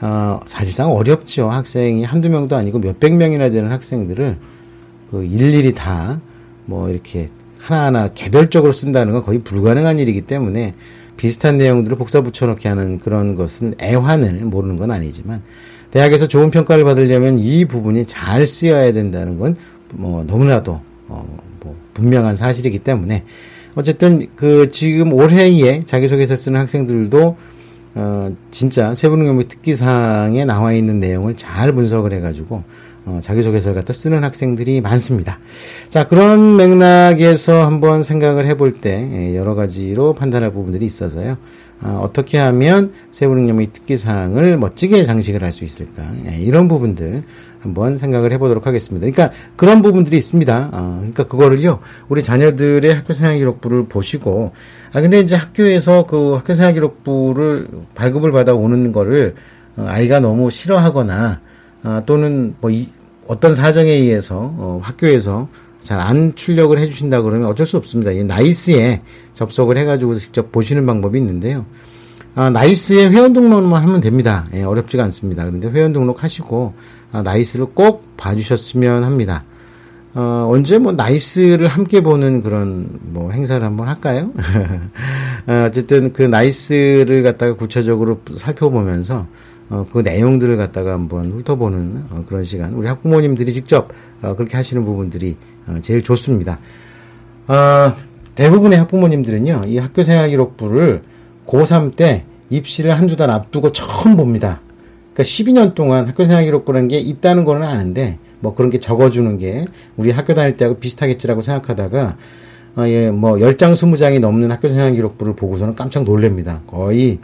어, 0.00 0.40
사실상 0.46 0.92
어렵죠. 0.92 1.48
학생이 1.48 2.04
한두 2.04 2.28
명도 2.28 2.56
아니고 2.56 2.78
몇백 2.78 3.14
명이나 3.14 3.50
되는 3.50 3.70
학생들을 3.70 4.36
그 5.10 5.24
일일이 5.24 5.72
다 5.74 6.20
뭐 6.68 6.90
이렇게 6.90 7.30
하나하나 7.60 8.08
개별적으로 8.08 8.72
쓴다는 8.72 9.12
건 9.12 9.22
거의 9.24 9.38
불가능한 9.38 10.00
일이기 10.00 10.22
때문에 10.22 10.74
비슷한 11.16 11.56
내용들을 11.58 11.96
복사 11.96 12.20
붙여넣기 12.20 12.66
하는 12.68 12.98
그런 12.98 13.36
것은 13.36 13.74
애환을 13.80 14.44
모르는 14.46 14.76
건 14.76 14.90
아니지만 14.90 15.42
대학에서 15.92 16.26
좋은 16.26 16.50
평가를 16.50 16.82
받으려면 16.82 17.38
이 17.38 17.64
부분이 17.64 18.06
잘 18.06 18.44
쓰여야 18.44 18.92
된다는 18.92 19.38
건 19.38 19.56
뭐 19.94 20.24
너무나도 20.24 20.80
어, 21.08 21.38
뭐 21.60 21.76
분명한 21.94 22.36
사실이기 22.36 22.80
때문에 22.80 23.22
어쨌든 23.74 24.26
그 24.34 24.68
지금 24.70 25.12
올해에 25.12 25.82
자기소개서 25.84 26.36
쓰는 26.36 26.58
학생들도 26.60 27.36
어 27.96 28.30
진짜 28.50 28.94
세부능력 28.94 29.36
및 29.36 29.48
특기사항에 29.48 30.44
나와 30.44 30.72
있는 30.72 31.00
내용을 31.00 31.36
잘 31.36 31.72
분석을 31.72 32.12
해가지고 32.12 32.62
어, 33.06 33.20
자기소개서를 33.22 33.76
갖다 33.76 33.92
쓰는 33.92 34.24
학생들이 34.24 34.80
많습니다. 34.80 35.38
자, 35.88 36.08
그런 36.08 36.56
맥락에서 36.56 37.64
한번 37.64 38.02
생각을 38.02 38.46
해볼 38.46 38.80
때 38.80 39.08
예, 39.12 39.36
여러 39.36 39.54
가지로 39.54 40.12
판단할 40.12 40.52
부분들이 40.52 40.84
있어서요. 40.84 41.36
어, 41.82 42.00
어떻게 42.02 42.38
하면 42.38 42.92
세부능력 43.10 43.56
및 43.56 43.72
특기사항을 43.72 44.56
멋지게 44.56 45.04
장식을 45.04 45.42
할 45.42 45.52
수 45.52 45.64
있을까. 45.64 46.02
예, 46.30 46.36
이런 46.38 46.68
부분들 46.68 47.22
한번 47.60 47.96
생각을 47.96 48.32
해보도록 48.32 48.66
하겠습니다. 48.66 49.08
그러니까 49.10 49.36
그런 49.56 49.82
부분들이 49.82 50.16
있습니다. 50.16 50.70
어, 50.72 50.96
그러니까 50.98 51.24
그거를요, 51.24 51.80
우리 52.08 52.22
자녀들의 52.22 52.94
학교생활 52.94 53.38
기록부를 53.38 53.86
보시고, 53.88 54.52
아, 54.92 55.00
근데 55.00 55.20
이제 55.20 55.34
학교에서 55.34 56.06
그 56.06 56.34
학교생활 56.34 56.74
기록부를 56.74 57.68
발급을 57.94 58.32
받아 58.32 58.54
오는 58.54 58.92
거를 58.92 59.34
어, 59.76 59.84
아이가 59.88 60.20
너무 60.20 60.50
싫어하거나, 60.50 61.40
아, 61.82 62.02
또는 62.06 62.54
뭐 62.60 62.70
이, 62.70 62.88
어떤 63.26 63.54
사정에 63.54 63.90
의해서 63.90 64.54
어, 64.56 64.80
학교에서 64.82 65.48
잘 65.86 66.00
안 66.00 66.34
출력을 66.34 66.78
해주신다 66.78 67.22
그러면 67.22 67.48
어쩔 67.48 67.66
수 67.66 67.76
없습니다. 67.78 68.10
이 68.10 68.22
나이스에 68.24 69.02
접속을 69.32 69.78
해가지고 69.78 70.16
직접 70.16 70.52
보시는 70.52 70.84
방법이 70.84 71.18
있는데요. 71.18 71.64
아, 72.34 72.50
나이스에 72.50 73.08
회원 73.08 73.32
등록만 73.32 73.82
하면 73.82 74.00
됩니다. 74.00 74.46
예, 74.52 74.62
어렵지가 74.62 75.02
않습니다. 75.04 75.44
그런데 75.44 75.70
회원 75.70 75.92
등록하시고 75.92 76.74
아, 77.12 77.22
나이스를 77.22 77.66
꼭 77.72 78.16
봐주셨으면 78.18 79.04
합니다. 79.04 79.44
어, 80.14 80.48
언제 80.50 80.78
뭐 80.78 80.92
나이스를 80.92 81.66
함께 81.68 82.02
보는 82.02 82.42
그런 82.42 82.88
뭐 83.02 83.30
행사를 83.30 83.64
한번 83.64 83.88
할까요? 83.88 84.32
어, 85.46 85.64
어쨌든 85.66 86.12
그 86.12 86.22
나이스를 86.22 87.22
갖다가 87.22 87.54
구체적으로 87.54 88.20
살펴보면서 88.34 89.26
어, 89.68 89.86
그 89.92 89.98
내용들을 89.98 90.56
갖다가 90.56 90.92
한번 90.92 91.32
훑어보는 91.32 92.04
어, 92.10 92.24
그런 92.28 92.44
시간. 92.44 92.74
우리 92.74 92.86
학부모님들이 92.86 93.52
직접 93.52 93.90
어, 94.22 94.34
그렇게 94.34 94.56
하시는 94.56 94.84
부분들이 94.84 95.36
어, 95.36 95.55
제일 95.82 96.02
좋습니다. 96.02 96.58
어, 97.48 97.92
대부분의 98.34 98.78
학부모님들은요, 98.80 99.62
이 99.66 99.78
학교생활 99.78 100.30
기록부를 100.30 101.02
고3 101.46 101.96
때 101.96 102.24
입시를 102.50 102.92
한두 102.92 103.16
달 103.16 103.30
앞두고 103.30 103.72
처음 103.72 104.16
봅니다. 104.16 104.60
그러니까 105.14 105.22
12년 105.22 105.74
동안 105.74 106.06
학교생활 106.06 106.44
기록부라는 106.44 106.88
게 106.88 106.98
있다는 106.98 107.44
거는 107.44 107.66
아는데, 107.66 108.18
뭐 108.40 108.54
그런 108.54 108.70
게 108.70 108.78
적어주는 108.78 109.38
게 109.38 109.64
우리 109.96 110.10
학교 110.10 110.34
다닐 110.34 110.56
때하고 110.56 110.78
비슷하겠지라고 110.78 111.40
생각하다가, 111.40 112.16
어, 112.76 112.86
예, 112.88 113.10
뭐 113.10 113.32
10장, 113.32 113.72
20장이 113.72 114.20
넘는 114.20 114.50
학교생활 114.50 114.94
기록부를 114.94 115.34
보고서는 115.34 115.74
깜짝 115.74 116.04
놀랍니다. 116.04 116.62
거의 116.66 117.18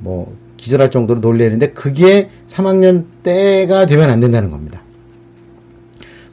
뭐 0.00 0.36
기절할 0.56 0.90
정도로 0.90 1.20
놀래는데 1.20 1.70
그게 1.70 2.28
3학년 2.46 3.04
때가 3.22 3.86
되면 3.86 4.10
안 4.10 4.20
된다는 4.20 4.50
겁니다. 4.50 4.82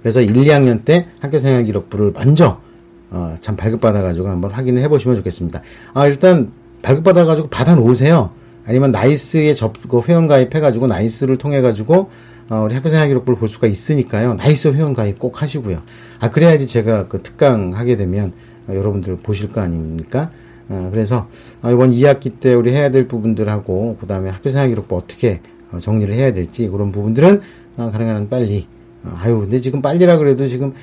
그래서 0.04 0.22
1, 0.22 0.34
2학년 0.34 0.84
때 0.86 1.08
학교생활 1.22 1.64
기록부를 1.64 2.12
먼저 2.12 2.62
어, 3.10 3.36
참 3.40 3.56
발급받아가지고 3.56 4.28
한번 4.28 4.52
확인을 4.52 4.82
해보시면 4.84 5.16
좋겠습니다. 5.18 5.62
아 5.94 6.08
일단 6.08 6.52
발급받아가지고 6.82 7.48
받아놓으세요. 7.48 8.32
아니면 8.66 8.92
나이스에 8.92 9.54
접, 9.56 9.74
그 9.90 10.02
회원가입해가지고 10.02 10.88
나이스를 10.88 11.38
통해가지고 11.38 12.10
어, 12.50 12.64
우리 12.66 12.76
학교생활 12.76 13.08
기록부를 13.08 13.40
볼 13.40 13.48
수가 13.48 13.68
있으니까요. 13.68 14.34
나이스 14.36 14.70
회원가입 14.70 15.20
꼭 15.20 15.42
하시고요. 15.42 15.82
아 16.20 16.30
그래야지 16.30 16.68
제가 16.68 17.08
그 17.08 17.22
특강 17.24 17.74
하게 17.74 17.96
되면 17.96 18.34
어, 18.68 18.76
여러분들 18.76 19.18
보실 19.18 19.52
거 19.52 19.62
아닙니까? 19.62 20.32
어, 20.68 20.90
그래서 20.92 21.30
어, 21.62 21.72
이번 21.72 21.92
2학기 21.92 22.40
때 22.40 22.54
우리 22.54 22.72
해야 22.72 22.92
될 22.92 23.08
부분들하고 23.08 23.98
그 24.02 24.08
다음에 24.08 24.30
학교생활 24.30 24.70
기록부 24.70 24.98
어떻게 24.98 25.40
어, 25.72 25.80
정리를 25.80 26.14
해야 26.14 26.34
될지 26.34 26.68
그런 26.68 26.92
부분들은 26.92 27.42
어, 27.78 27.92
가능한 27.92 28.16
한 28.16 28.30
빨리 28.30 28.68
어, 28.68 28.73
아유 29.04 29.40
근데 29.40 29.60
지금 29.60 29.82
빨리라 29.82 30.18
그래도 30.18 30.48
지금 30.48 30.74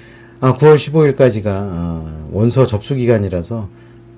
아, 0.41 0.57
9월 0.57 0.77
15일까지가 0.77 1.47
어, 1.47 2.29
원서 2.33 2.67
접수 2.67 2.95
기간이라서 2.95 3.69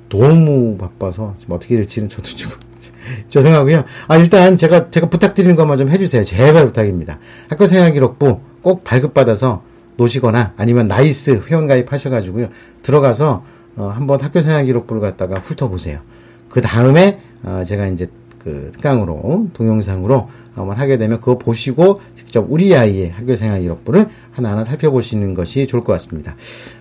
너무 0.09 0.77
바빠서 0.79 1.35
지금 1.41 1.55
어떻게 1.55 1.77
될지는 1.77 2.09
저도 2.09 2.29
지금 2.29 2.57
죄송하고요. 3.31 3.85
아 4.09 4.17
일단 4.17 4.57
제가 4.57 4.91
제가 4.91 5.09
부탁드리는 5.09 5.57
것만 5.57 5.79
좀 5.79 5.89
해주세요. 5.89 6.25
제발 6.25 6.67
부탁입니다. 6.67 7.19
학교 7.49 7.67
생활 7.67 7.93
기록부 7.93 8.41
꼭 8.63 8.85
발급받아서 8.85 9.63
놓으시거나 9.97 10.55
아니면 10.57 10.87
나이스 10.87 11.43
회원 11.49 11.67
가입 11.67 11.93
하셔가지고요 11.93 12.49
들어가서 12.83 13.45
어, 13.77 13.87
한번 13.93 14.21
학교 14.21 14.41
생활 14.41 14.65
기록부를 14.67 15.01
갖다가 15.01 15.41
훑어보세요. 15.41 16.01
그 16.49 16.61
다음에 16.61 17.21
어, 17.43 17.63
제가 17.67 17.87
이제 17.89 18.09
그 18.45 18.71
특강으로 18.73 19.49
동영상으로 19.55 20.29
한번 20.55 20.77
하게 20.77 20.99
되면 20.99 21.21
그거 21.21 21.39
보시고 21.39 22.01
직접 22.15 22.45
우리 22.49 22.75
아이의 22.75 23.11
학교생활 23.11 23.63
기록부를 23.63 24.09
하나하나 24.33 24.65
살펴보시는 24.65 25.35
것이 25.35 25.67
좋을 25.67 25.83
것 25.83 25.93
같습니다. 25.95 26.37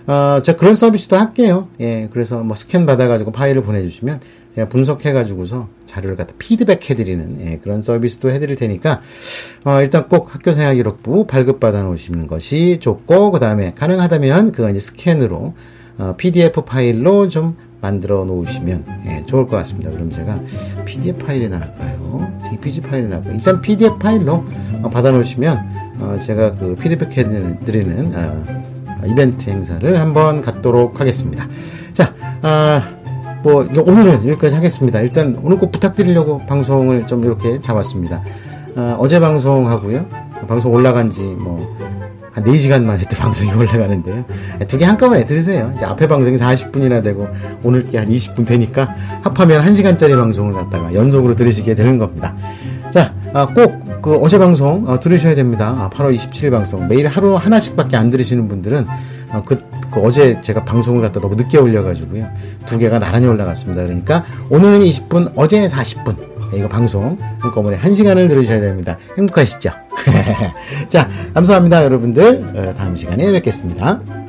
어, 0.08 0.42
제가 0.42 0.58
그런 0.58 0.76
서비스도 0.76 1.16
할게요. 1.16 1.68
예, 1.80 2.10
그래서 2.12 2.42
뭐 2.42 2.56
스캔 2.56 2.86
받아가지고 2.86 3.32
파일을 3.32 3.62
보내주시면 3.62 4.20
제가 4.56 4.68
분석해가지고서 4.68 5.70
자료를 5.86 6.18
갖다 6.18 6.34
피드백 6.38 6.90
해드리는 6.90 7.38
예, 7.46 7.58
그런 7.58 7.82
서비스도 7.82 8.30
해드릴 8.32 8.56
테니까 8.58 9.02
어, 9.64 9.82
일단 9.82 10.10
꼭 10.10 10.34
학교생활 10.34 10.76
기록부 10.76 11.26
발급받아 11.28 11.84
놓으시는 11.84 12.28
것이 12.28 12.80
좋고 12.82 13.32
그 13.32 13.40
다음에 13.40 13.74
가능하다면 13.76 14.52
그거 14.52 14.70
이제 14.70 14.80
스캔으로 14.80 15.54
어, 15.98 16.16
PDF 16.18 16.64
파일로 16.66 17.30
좀 17.30 17.56
만들어 17.82 18.24
놓으시면 18.26 18.86
예, 19.08 19.26
좋을 19.26 19.48
것 19.48 19.58
같습니다. 19.58 19.90
그럼 19.92 20.12
제가 20.12 20.40
PDF 20.86 21.26
파일에 21.26 21.50
나갈까요? 21.50 22.32
JPG 22.50 22.82
파일에 22.82 23.08
나갈까요? 23.08 23.34
일단 23.36 23.62
PDF 23.62 23.98
파일로 23.98 24.46
어, 24.84 24.90
받아 24.90 25.12
놓으시면 25.12 25.82
어, 26.00 26.18
제가 26.22 26.54
그 26.54 26.76
피드백 26.76 27.18
해드리는 27.18 28.14
어, 28.16 28.62
이벤트 29.06 29.50
행사를 29.50 30.00
한번 30.00 30.42
갖도록 30.42 31.00
하겠습니다. 31.02 31.48
자, 31.94 32.14
아, 32.42 32.82
뭐, 33.44 33.68
오늘은 33.68 34.28
여기까지 34.28 34.56
하겠습니다. 34.56 35.00
일단 35.02 35.40
오늘 35.44 35.58
꼭 35.58 35.72
부탁드리려고 35.72 36.40
방송을 36.46 37.08
좀 37.08 37.24
이렇게 37.24 37.60
잡았습니다. 37.60 38.24
아, 38.76 38.96
어제 39.00 39.20
방송하고요. 39.20 40.06
방송 40.48 40.74
올라간 40.74 41.10
지 41.10 41.24
뭐, 41.24 41.76
한 42.32 42.44
4시간 42.46 42.84
만에 42.84 43.04
또 43.10 43.16
방송이 43.18 43.52
올라가는데요. 43.52 44.24
두 44.68 44.78
개 44.78 44.86
한꺼번에 44.86 45.26
들으세요. 45.26 45.74
이제 45.76 45.86
앞에 45.86 46.08
방송이 46.08 46.38
40분이나 46.38 47.04
되고, 47.04 47.28
오늘 47.64 47.88
게 47.88 47.98
한 47.98 48.10
20분 48.10 48.46
되니까, 48.46 48.96
합하면 49.24 49.64
1시간짜리 49.66 50.16
방송을 50.16 50.54
갖다가 50.54 50.94
연속으로 50.94 51.36
들으시게 51.36 51.76
되는 51.76 51.98
겁니다. 51.98 52.34
자, 52.90 53.14
아, 53.34 53.46
꼭, 53.48 54.02
그, 54.02 54.16
어제 54.16 54.38
방송, 54.40 54.84
어, 54.88 55.00
들으셔야 55.00 55.36
됩니다. 55.36 55.76
아, 55.78 55.90
8월 55.90 56.16
27일 56.16 56.52
방송. 56.52 56.88
매일 56.88 57.08
하루 57.08 57.36
하나씩밖에 57.36 57.96
안 57.98 58.10
들으시는 58.10 58.48
분들은, 58.48 58.88
어, 59.34 59.44
그, 59.46 59.62
그 59.92 60.00
어제 60.00 60.40
제가 60.42 60.64
방송을 60.66 61.02
갖다 61.02 61.20
너무 61.20 61.36
늦게 61.36 61.58
올려가지고요. 61.58 62.28
두 62.66 62.78
개가 62.78 63.00
나란히 63.00 63.28
올라갔습니다. 63.28 63.84
그러니까, 63.84 64.24
오늘은 64.50 64.80
20분, 64.80 65.34
어제 65.36 65.68
40분. 65.68 66.31
네, 66.52 66.58
이거 66.58 66.68
방송 66.68 67.18
한꺼번에 67.40 67.78
1시간을 67.78 68.28
들으셔야 68.28 68.60
됩니다. 68.60 68.98
행복하시죠? 69.18 69.72
자, 70.90 71.10
감사합니다, 71.34 71.84
여러분들. 71.84 72.52
어, 72.56 72.74
다음 72.76 72.96
시간에 72.96 73.32
뵙겠습니다. 73.32 74.21